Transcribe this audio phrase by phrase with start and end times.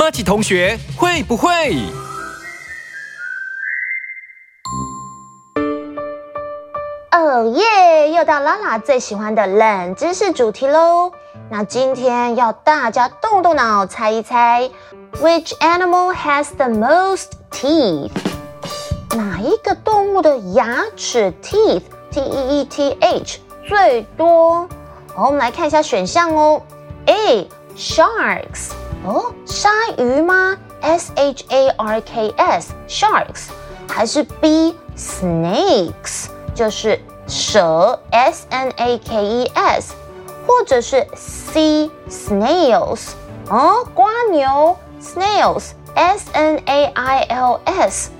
[0.00, 1.50] 马奇同学会不会？
[7.12, 8.10] 哦耶！
[8.10, 11.12] 又到拉拉最喜欢的冷知识主题喽。
[11.50, 14.70] 那今天要大家动动脑猜一猜
[15.20, 18.10] ，Which animal has the most teeth？
[19.14, 24.66] 哪一个动物的牙齿 teeth？T E E T H 最多？
[25.14, 26.62] 好，我们来看一下选项哦。
[27.04, 27.46] A
[27.76, 28.70] sharks
[29.04, 33.48] 哦，鲨鱼吗？S H A R K S sharks
[33.88, 39.94] 还是 B snakes 就是蛇 S N A K E S
[40.46, 43.10] 或者是 C snails
[43.48, 48.10] 哦，瓜牛 snails S N A I L S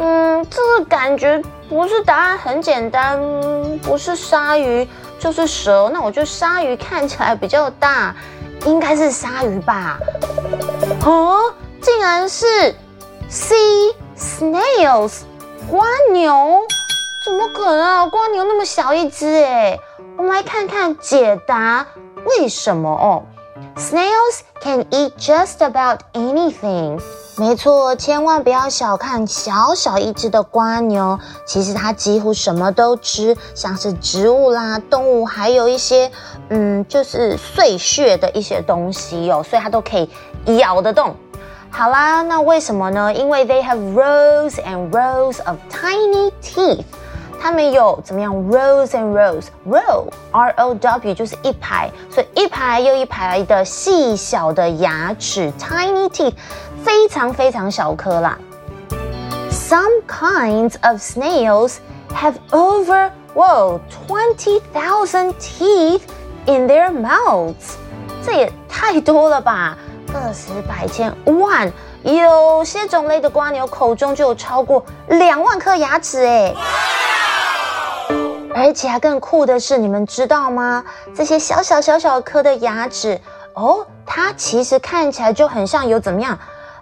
[0.00, 3.20] 嗯，这个感觉不是答案很简单，
[3.82, 4.86] 不是鲨鱼
[5.18, 8.14] 就是蛇，那我就鲨鱼看起来比较大，
[8.66, 9.98] 应该是鲨鱼吧？
[11.04, 12.74] 哦，竟然是
[13.28, 13.54] C
[14.16, 15.20] snails
[15.70, 16.60] 蜗牛，
[17.24, 18.04] 怎么可能啊？
[18.04, 19.78] 蜗牛那么小一只哎，
[20.16, 21.86] 我们来看看解答
[22.24, 23.24] 为什么哦。
[23.76, 27.00] Snails can eat just about anything。
[27.38, 36.10] 没错，千万不要小看小小一只的瓜牛，其实它几乎什么都吃，像是植物啦、动物，还有一些
[36.48, 40.10] 嗯，就是碎屑的一些东西哦，所以它都可以
[40.56, 41.14] 咬得动。
[41.70, 43.14] 好啦，那为什么呢？
[43.14, 46.82] 因为 they have rows and rows of tiny teeth。
[47.40, 56.32] 它们有怎么样？Rows and rows，row，R O W 就是一排，所以一排又一排的细小的牙齿，tiny teeth，
[56.84, 58.38] 非常非常小颗啦。
[59.50, 61.76] Some kinds of snails
[62.14, 66.02] have over whoa twenty thousand teeth
[66.46, 67.76] in their mouths，
[68.24, 69.76] 这也太多了吧？
[70.12, 71.70] 个十百千万，
[72.02, 76.54] 有些种类的瓜牛口中就有超过两万颗牙齿哎。
[78.54, 80.82] 而且还更酷的是，你们知道吗？
[81.14, 83.20] 这些小小小小颗的牙齿
[83.54, 86.36] 哦，它其实看起来就很像有怎么样，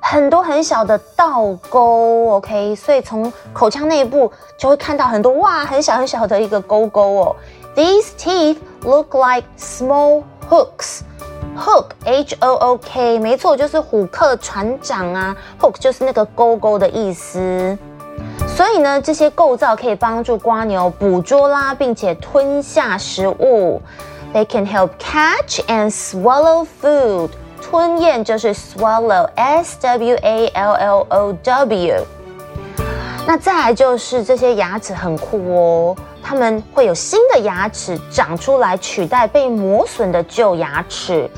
[0.06, 2.76] 很多很小的倒钩，OK？
[2.76, 7.36] 所以从口腔内部就会看到很多哇，很小很小的一个钩钩哦。
[7.76, 11.02] These teeth look like small hooks.
[11.58, 15.36] Hook, H-O-O-K，没错，就是虎克船长啊。
[15.60, 17.78] Hook 就是那个钩钩的意思。
[18.48, 23.82] 所以呢，这些构造可以帮助瓜牛捕捉啦，并且吞下食物。
[24.34, 27.30] They can help catch and swallow food。
[27.66, 29.26] 吞咽就是 swallow，S-W-A-L-L-O-W。
[33.28, 41.30] 那再来就是这些牙齿很酷哦，它们会有新的牙齿长出来，取代被磨损的旧牙齿。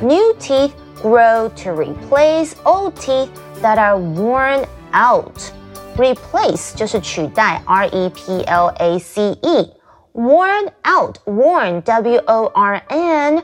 [0.00, 0.70] New teeth
[1.02, 3.28] grow to replace old teeth
[3.60, 4.64] that are worn
[4.94, 13.42] out。Replace 就是取代，R E P L A C E。Worn out，worn W O R N。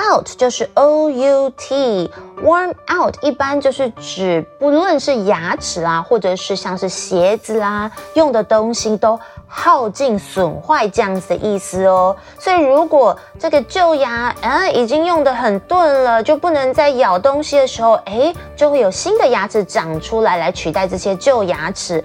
[0.00, 12.16] Out 就是 O U T，worn out 一般就是指不论是牙齿啊，或者是像是鞋子啦，用的东西都耗尽损坏这样子的意思哦。
[12.38, 22.02] 所以如果这个旧牙啊已经用的很钝了，就不能再咬东西的时候，哎，就会有新的牙齿长出来来取代这些旧牙齿。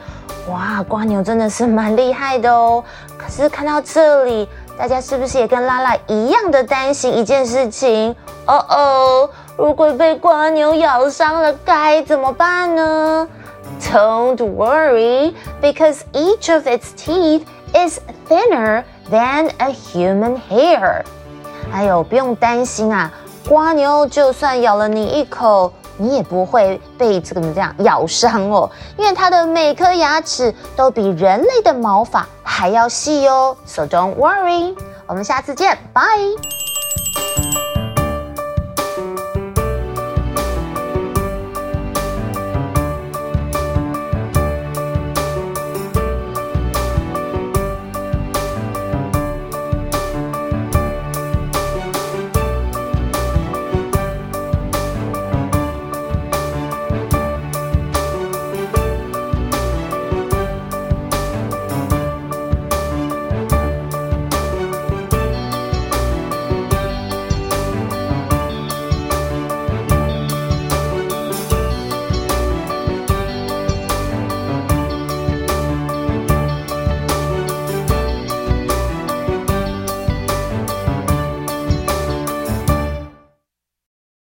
[0.50, 2.84] 哇，瓜牛真的是蛮厉害的哦。
[3.17, 4.50] 可是看到这里。
[4.78, 8.16] 大家是不是也跟拉拉一样的担心一件事情？
[8.46, 13.28] 哦哦，如果被瓜牛咬伤了，该怎么办呢
[13.81, 17.44] ？Don't worry, because each of its teeth
[17.74, 18.00] is
[18.30, 21.03] thinner than a human hair.
[21.72, 23.12] 哎呦，不用担心啊，
[23.47, 25.72] 瓜牛就算咬了你一口。
[25.97, 33.56] 你也不会被这个这样咬伤哦，因为它的每颗牙齿都比人类的毛发还要细哦。
[33.66, 34.75] So don't worry，
[35.07, 36.65] 我们下次见，Bye。